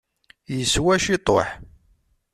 Yeswa 0.57 0.95
ciṭuḥ. 1.03 1.47